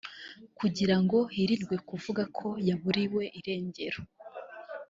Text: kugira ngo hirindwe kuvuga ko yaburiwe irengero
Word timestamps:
kugira 0.59 0.95
ngo 1.03 1.17
hirindwe 1.35 1.75
kuvuga 1.89 2.23
ko 2.37 2.47
yaburiwe 2.67 3.23
irengero 3.39 3.99